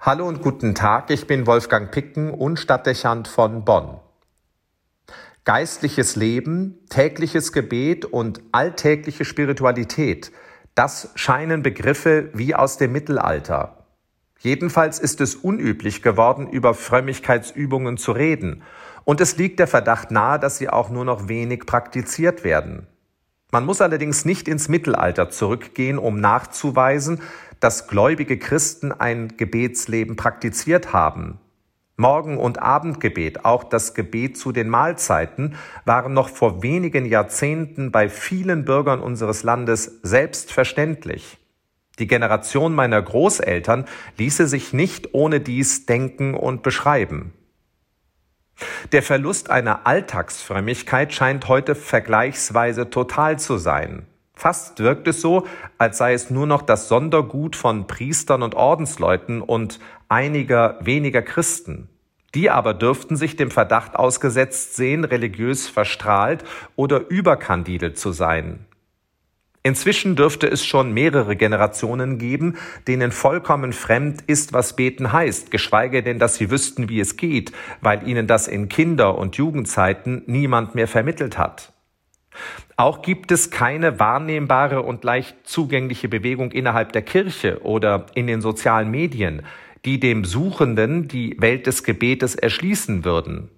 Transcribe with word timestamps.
Hallo 0.00 0.28
und 0.28 0.42
guten 0.42 0.76
Tag, 0.76 1.10
ich 1.10 1.26
bin 1.26 1.48
Wolfgang 1.48 1.90
Picken 1.90 2.30
und 2.30 2.60
Stadtdechant 2.60 3.26
von 3.26 3.64
Bonn. 3.64 3.98
Geistliches 5.44 6.14
Leben, 6.14 6.78
tägliches 6.88 7.52
Gebet 7.52 8.04
und 8.04 8.40
alltägliche 8.52 9.24
Spiritualität, 9.24 10.30
das 10.76 11.10
scheinen 11.16 11.64
Begriffe 11.64 12.30
wie 12.32 12.54
aus 12.54 12.76
dem 12.76 12.92
Mittelalter. 12.92 13.86
Jedenfalls 14.38 15.00
ist 15.00 15.20
es 15.20 15.34
unüblich 15.34 16.00
geworden, 16.00 16.48
über 16.48 16.74
Frömmigkeitsübungen 16.74 17.96
zu 17.96 18.12
reden, 18.12 18.62
und 19.02 19.20
es 19.20 19.36
liegt 19.36 19.58
der 19.58 19.66
Verdacht 19.66 20.12
nahe, 20.12 20.38
dass 20.38 20.58
sie 20.58 20.70
auch 20.70 20.90
nur 20.90 21.04
noch 21.04 21.28
wenig 21.28 21.66
praktiziert 21.66 22.44
werden. 22.44 22.86
Man 23.50 23.64
muss 23.64 23.80
allerdings 23.80 24.24
nicht 24.26 24.46
ins 24.46 24.68
Mittelalter 24.68 25.30
zurückgehen, 25.30 25.98
um 25.98 26.20
nachzuweisen, 26.20 27.22
dass 27.60 27.88
gläubige 27.88 28.38
Christen 28.38 28.92
ein 28.92 29.36
Gebetsleben 29.36 30.16
praktiziert 30.16 30.92
haben. 30.92 31.38
Morgen- 31.96 32.38
und 32.38 32.60
Abendgebet, 32.62 33.44
auch 33.44 33.64
das 33.64 33.94
Gebet 33.94 34.36
zu 34.36 34.52
den 34.52 34.68
Mahlzeiten, 34.68 35.56
waren 35.84 36.12
noch 36.12 36.28
vor 36.28 36.62
wenigen 36.62 37.06
Jahrzehnten 37.06 37.90
bei 37.90 38.08
vielen 38.08 38.64
Bürgern 38.64 39.00
unseres 39.00 39.42
Landes 39.42 39.98
selbstverständlich. 40.02 41.38
Die 41.98 42.06
Generation 42.06 42.74
meiner 42.74 43.02
Großeltern 43.02 43.86
ließe 44.18 44.46
sich 44.46 44.72
nicht 44.72 45.12
ohne 45.14 45.40
dies 45.40 45.86
denken 45.86 46.34
und 46.34 46.62
beschreiben. 46.62 47.32
Der 48.92 49.02
Verlust 49.02 49.50
einer 49.50 49.86
Alltagsfrömmigkeit 49.86 51.12
scheint 51.12 51.48
heute 51.48 51.74
vergleichsweise 51.74 52.90
total 52.90 53.38
zu 53.38 53.56
sein. 53.56 54.06
Fast 54.34 54.78
wirkt 54.78 55.08
es 55.08 55.20
so, 55.20 55.46
als 55.78 55.98
sei 55.98 56.12
es 56.12 56.30
nur 56.30 56.46
noch 56.46 56.62
das 56.62 56.88
Sondergut 56.88 57.56
von 57.56 57.88
Priestern 57.88 58.44
und 58.44 58.54
Ordensleuten 58.54 59.42
und 59.42 59.80
einiger 60.08 60.78
weniger 60.80 61.22
Christen. 61.22 61.88
Die 62.36 62.48
aber 62.48 62.72
dürften 62.72 63.16
sich 63.16 63.34
dem 63.34 63.50
Verdacht 63.50 63.96
ausgesetzt 63.96 64.76
sehen, 64.76 65.04
religiös 65.04 65.68
verstrahlt 65.68 66.44
oder 66.76 67.08
überkandidelt 67.08 67.98
zu 67.98 68.12
sein. 68.12 68.67
Inzwischen 69.62 70.16
dürfte 70.16 70.46
es 70.46 70.64
schon 70.64 70.92
mehrere 70.92 71.36
Generationen 71.36 72.18
geben, 72.18 72.56
denen 72.86 73.10
vollkommen 73.10 73.72
fremd 73.72 74.22
ist, 74.26 74.52
was 74.52 74.76
beten 74.76 75.12
heißt, 75.12 75.50
geschweige 75.50 76.02
denn, 76.02 76.18
dass 76.18 76.36
sie 76.36 76.50
wüssten, 76.50 76.88
wie 76.88 77.00
es 77.00 77.16
geht, 77.16 77.52
weil 77.80 78.06
ihnen 78.08 78.26
das 78.26 78.48
in 78.48 78.68
Kinder- 78.68 79.18
und 79.18 79.36
Jugendzeiten 79.36 80.22
niemand 80.26 80.74
mehr 80.74 80.88
vermittelt 80.88 81.38
hat. 81.38 81.72
Auch 82.76 83.02
gibt 83.02 83.32
es 83.32 83.50
keine 83.50 83.98
wahrnehmbare 83.98 84.82
und 84.82 85.02
leicht 85.02 85.36
zugängliche 85.42 86.08
Bewegung 86.08 86.52
innerhalb 86.52 86.92
der 86.92 87.02
Kirche 87.02 87.60
oder 87.62 88.06
in 88.14 88.28
den 88.28 88.40
sozialen 88.40 88.90
Medien, 88.90 89.42
die 89.84 89.98
dem 89.98 90.24
Suchenden 90.24 91.08
die 91.08 91.36
Welt 91.40 91.66
des 91.66 91.82
Gebetes 91.82 92.36
erschließen 92.36 93.04
würden. 93.04 93.50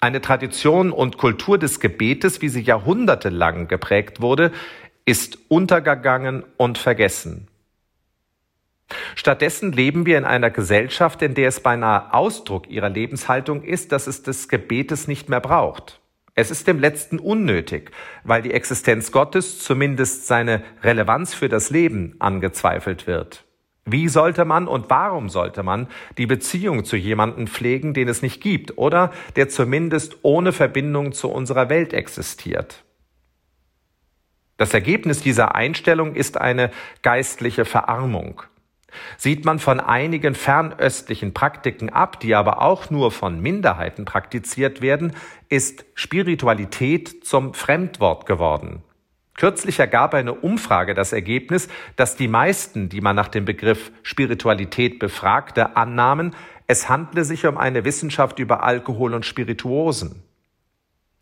Eine 0.00 0.20
Tradition 0.20 0.92
und 0.92 1.16
Kultur 1.16 1.58
des 1.58 1.80
Gebetes, 1.80 2.42
wie 2.42 2.50
sie 2.50 2.60
jahrhundertelang 2.60 3.66
geprägt 3.66 4.20
wurde, 4.20 4.52
ist 5.06 5.38
untergegangen 5.48 6.44
und 6.58 6.76
vergessen. 6.76 7.48
Stattdessen 9.14 9.72
leben 9.72 10.04
wir 10.04 10.18
in 10.18 10.24
einer 10.24 10.50
Gesellschaft, 10.50 11.22
in 11.22 11.34
der 11.34 11.48
es 11.48 11.60
beinahe 11.60 12.12
Ausdruck 12.12 12.68
ihrer 12.68 12.90
Lebenshaltung 12.90 13.62
ist, 13.62 13.92
dass 13.92 14.06
es 14.06 14.22
des 14.22 14.48
Gebetes 14.48 15.08
nicht 15.08 15.28
mehr 15.28 15.40
braucht. 15.40 16.00
Es 16.34 16.50
ist 16.50 16.66
dem 16.66 16.78
Letzten 16.78 17.18
unnötig, 17.18 17.92
weil 18.22 18.42
die 18.42 18.52
Existenz 18.52 19.10
Gottes, 19.10 19.58
zumindest 19.60 20.26
seine 20.26 20.62
Relevanz 20.82 21.34
für 21.34 21.48
das 21.48 21.70
Leben, 21.70 22.14
angezweifelt 22.18 23.06
wird. 23.06 23.44
Wie 23.86 24.08
sollte 24.08 24.44
man 24.44 24.68
und 24.68 24.90
warum 24.90 25.28
sollte 25.28 25.62
man 25.62 25.86
die 26.18 26.26
Beziehung 26.26 26.84
zu 26.84 26.96
jemandem 26.96 27.46
pflegen, 27.46 27.94
den 27.94 28.08
es 28.08 28.20
nicht 28.20 28.42
gibt 28.42 28.76
oder 28.76 29.12
der 29.36 29.48
zumindest 29.48 30.18
ohne 30.22 30.52
Verbindung 30.52 31.12
zu 31.12 31.30
unserer 31.30 31.68
Welt 31.68 31.94
existiert? 31.94 32.84
Das 34.56 34.72
Ergebnis 34.72 35.20
dieser 35.20 35.54
Einstellung 35.54 36.14
ist 36.14 36.38
eine 36.38 36.70
geistliche 37.02 37.64
Verarmung. 37.64 38.42
Sieht 39.18 39.44
man 39.44 39.58
von 39.58 39.80
einigen 39.80 40.34
fernöstlichen 40.34 41.34
Praktiken 41.34 41.90
ab, 41.90 42.18
die 42.20 42.34
aber 42.34 42.62
auch 42.62 42.88
nur 42.88 43.10
von 43.10 43.40
Minderheiten 43.40 44.06
praktiziert 44.06 44.80
werden, 44.80 45.14
ist 45.48 45.84
Spiritualität 45.94 47.24
zum 47.24 47.52
Fremdwort 47.52 48.24
geworden. 48.24 48.82
Kürzlich 49.34 49.78
ergab 49.78 50.14
eine 50.14 50.32
Umfrage 50.32 50.94
das 50.94 51.12
Ergebnis, 51.12 51.68
dass 51.96 52.16
die 52.16 52.28
meisten, 52.28 52.88
die 52.88 53.02
man 53.02 53.14
nach 53.14 53.28
dem 53.28 53.44
Begriff 53.44 53.92
Spiritualität 54.02 54.98
befragte, 54.98 55.76
annahmen, 55.76 56.34
es 56.66 56.88
handle 56.88 57.22
sich 57.24 57.46
um 57.46 57.58
eine 57.58 57.84
Wissenschaft 57.84 58.38
über 58.38 58.62
Alkohol 58.62 59.12
und 59.12 59.26
Spirituosen. 59.26 60.22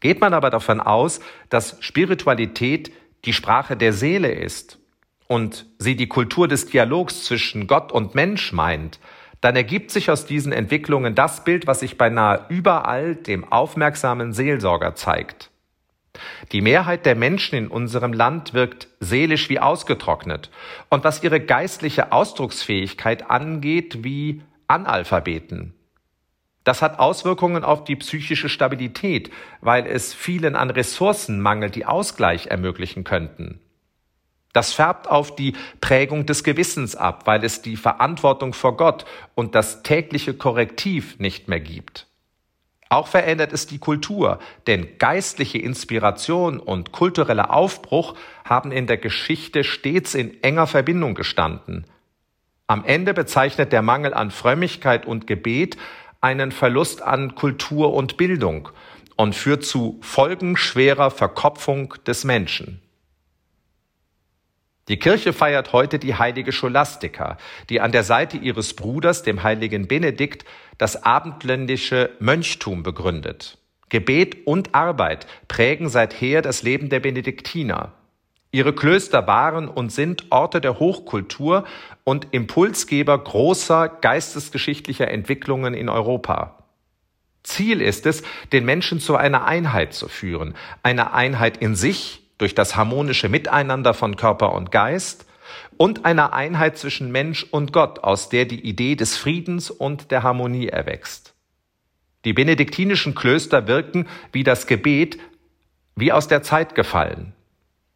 Geht 0.00 0.20
man 0.20 0.34
aber 0.34 0.50
davon 0.50 0.80
aus, 0.80 1.20
dass 1.50 1.76
Spiritualität 1.80 2.90
die 3.24 3.32
Sprache 3.32 3.76
der 3.76 3.92
Seele 3.92 4.32
ist 4.32 4.78
und 5.26 5.66
sie 5.78 5.96
die 5.96 6.08
Kultur 6.08 6.48
des 6.48 6.66
Dialogs 6.66 7.24
zwischen 7.24 7.66
Gott 7.66 7.92
und 7.92 8.14
Mensch 8.14 8.52
meint, 8.52 8.98
dann 9.40 9.56
ergibt 9.56 9.90
sich 9.90 10.10
aus 10.10 10.26
diesen 10.26 10.52
Entwicklungen 10.52 11.14
das 11.14 11.44
Bild, 11.44 11.66
was 11.66 11.80
sich 11.80 11.96
beinahe 11.96 12.46
überall 12.48 13.14
dem 13.14 13.50
aufmerksamen 13.50 14.32
Seelsorger 14.32 14.94
zeigt. 14.94 15.50
Die 16.52 16.60
Mehrheit 16.60 17.06
der 17.06 17.14
Menschen 17.14 17.56
in 17.56 17.68
unserem 17.68 18.12
Land 18.12 18.52
wirkt 18.52 18.88
seelisch 18.98 19.48
wie 19.48 19.60
ausgetrocknet 19.60 20.50
und 20.88 21.04
was 21.04 21.22
ihre 21.22 21.40
geistliche 21.40 22.12
Ausdrucksfähigkeit 22.12 23.30
angeht, 23.30 24.02
wie 24.04 24.42
Analphabeten. 24.66 25.74
Das 26.64 26.82
hat 26.82 26.98
Auswirkungen 26.98 27.64
auf 27.64 27.84
die 27.84 27.96
psychische 27.96 28.48
Stabilität, 28.48 29.30
weil 29.60 29.86
es 29.86 30.12
vielen 30.12 30.56
an 30.56 30.70
Ressourcen 30.70 31.40
mangelt, 31.40 31.74
die 31.74 31.86
Ausgleich 31.86 32.48
ermöglichen 32.48 33.04
könnten. 33.04 33.60
Das 34.52 34.72
färbt 34.72 35.08
auf 35.08 35.36
die 35.36 35.54
Prägung 35.80 36.26
des 36.26 36.42
Gewissens 36.42 36.96
ab, 36.96 37.26
weil 37.26 37.44
es 37.44 37.62
die 37.62 37.76
Verantwortung 37.76 38.52
vor 38.52 38.76
Gott 38.76 39.04
und 39.34 39.54
das 39.54 39.82
tägliche 39.82 40.34
Korrektiv 40.34 41.18
nicht 41.18 41.48
mehr 41.48 41.60
gibt. 41.60 42.06
Auch 42.88 43.06
verändert 43.06 43.52
es 43.52 43.68
die 43.68 43.78
Kultur, 43.78 44.40
denn 44.66 44.98
geistliche 44.98 45.58
Inspiration 45.58 46.58
und 46.58 46.90
kultureller 46.90 47.54
Aufbruch 47.54 48.16
haben 48.44 48.72
in 48.72 48.88
der 48.88 48.96
Geschichte 48.96 49.62
stets 49.62 50.16
in 50.16 50.42
enger 50.42 50.66
Verbindung 50.66 51.14
gestanden. 51.14 51.84
Am 52.66 52.84
Ende 52.84 53.14
bezeichnet 53.14 53.72
der 53.72 53.82
Mangel 53.82 54.12
an 54.12 54.32
Frömmigkeit 54.32 55.06
und 55.06 55.28
Gebet 55.28 55.76
einen 56.20 56.52
Verlust 56.52 57.02
an 57.02 57.34
Kultur 57.34 57.94
und 57.94 58.16
Bildung 58.16 58.68
und 59.16 59.34
führt 59.34 59.64
zu 59.64 59.98
folgenschwerer 60.02 61.10
Verkopfung 61.10 61.94
des 62.06 62.24
Menschen. 62.24 62.80
Die 64.88 64.98
Kirche 64.98 65.32
feiert 65.32 65.72
heute 65.72 65.98
die 65.98 66.16
heilige 66.16 66.50
Scholastika, 66.50 67.38
die 67.68 67.80
an 67.80 67.92
der 67.92 68.02
Seite 68.02 68.36
ihres 68.36 68.74
Bruders, 68.74 69.22
dem 69.22 69.42
heiligen 69.42 69.86
Benedikt, 69.86 70.44
das 70.78 71.04
abendländische 71.04 72.10
Mönchtum 72.18 72.82
begründet. 72.82 73.58
Gebet 73.88 74.46
und 74.46 74.74
Arbeit 74.74 75.26
prägen 75.48 75.88
seither 75.88 76.42
das 76.42 76.62
Leben 76.62 76.88
der 76.88 77.00
Benediktiner. 77.00 77.92
Ihre 78.52 78.74
Klöster 78.74 79.26
waren 79.26 79.68
und 79.68 79.92
sind 79.92 80.26
Orte 80.30 80.60
der 80.60 80.80
Hochkultur 80.80 81.64
und 82.02 82.28
Impulsgeber 82.32 83.16
großer 83.16 83.88
geistesgeschichtlicher 83.88 85.08
Entwicklungen 85.08 85.72
in 85.74 85.88
Europa. 85.88 86.64
Ziel 87.44 87.80
ist 87.80 88.06
es, 88.06 88.22
den 88.52 88.64
Menschen 88.64 89.00
zu 89.00 89.16
einer 89.16 89.44
Einheit 89.44 89.94
zu 89.94 90.08
führen, 90.08 90.54
eine 90.82 91.12
Einheit 91.12 91.58
in 91.58 91.74
sich 91.74 92.22
durch 92.38 92.54
das 92.54 92.76
harmonische 92.76 93.28
Miteinander 93.28 93.94
von 93.94 94.16
Körper 94.16 94.52
und 94.52 94.72
Geist 94.72 95.26
und 95.76 96.04
einer 96.04 96.32
Einheit 96.32 96.76
zwischen 96.76 97.12
Mensch 97.12 97.44
und 97.50 97.72
Gott, 97.72 98.00
aus 98.00 98.28
der 98.28 98.44
die 98.44 98.60
Idee 98.60 98.96
des 98.96 99.16
Friedens 99.16 99.70
und 99.70 100.10
der 100.10 100.22
Harmonie 100.22 100.68
erwächst. 100.68 101.34
Die 102.24 102.32
benediktinischen 102.32 103.14
Klöster 103.14 103.66
wirken 103.66 104.06
wie 104.32 104.44
das 104.44 104.66
Gebet 104.66 105.18
wie 105.96 106.12
aus 106.12 106.28
der 106.28 106.42
Zeit 106.42 106.74
gefallen. 106.74 107.32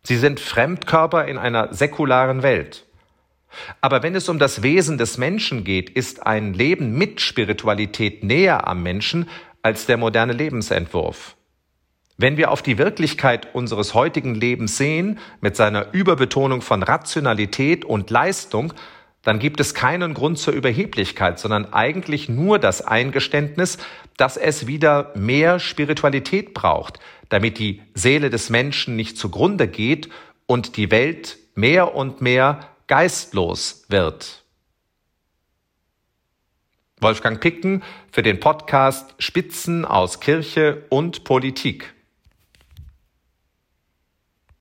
Sie 0.06 0.16
sind 0.16 0.38
Fremdkörper 0.38 1.26
in 1.26 1.38
einer 1.38 1.72
säkularen 1.72 2.42
Welt. 2.42 2.84
Aber 3.80 4.02
wenn 4.02 4.14
es 4.14 4.28
um 4.28 4.38
das 4.38 4.62
Wesen 4.62 4.98
des 4.98 5.16
Menschen 5.16 5.64
geht, 5.64 5.88
ist 5.90 6.26
ein 6.26 6.52
Leben 6.54 6.92
mit 6.92 7.20
Spiritualität 7.20 8.22
näher 8.22 8.66
am 8.68 8.82
Menschen 8.82 9.28
als 9.62 9.86
der 9.86 9.96
moderne 9.96 10.32
Lebensentwurf. 10.34 11.36
Wenn 12.16 12.36
wir 12.36 12.50
auf 12.50 12.62
die 12.62 12.78
Wirklichkeit 12.78 13.54
unseres 13.54 13.94
heutigen 13.94 14.34
Lebens 14.34 14.76
sehen, 14.76 15.18
mit 15.40 15.56
seiner 15.56 15.92
Überbetonung 15.92 16.60
von 16.62 16.82
Rationalität 16.82 17.84
und 17.84 18.10
Leistung, 18.10 18.72
dann 19.24 19.38
gibt 19.38 19.58
es 19.58 19.74
keinen 19.74 20.14
Grund 20.14 20.38
zur 20.38 20.54
Überheblichkeit, 20.54 21.38
sondern 21.38 21.72
eigentlich 21.72 22.28
nur 22.28 22.58
das 22.58 22.82
Eingeständnis, 22.82 23.78
dass 24.16 24.36
es 24.36 24.66
wieder 24.66 25.12
mehr 25.16 25.58
Spiritualität 25.58 26.54
braucht, 26.54 27.00
damit 27.30 27.58
die 27.58 27.82
Seele 27.94 28.30
des 28.30 28.50
Menschen 28.50 28.96
nicht 28.96 29.16
zugrunde 29.16 29.66
geht 29.66 30.10
und 30.46 30.76
die 30.76 30.90
Welt 30.90 31.38
mehr 31.54 31.94
und 31.94 32.20
mehr 32.20 32.68
geistlos 32.86 33.86
wird. 33.88 34.44
Wolfgang 37.00 37.40
Picken 37.40 37.82
für 38.12 38.22
den 38.22 38.40
Podcast 38.40 39.14
Spitzen 39.18 39.84
aus 39.84 40.20
Kirche 40.20 40.84
und 40.90 41.24
Politik. 41.24 41.93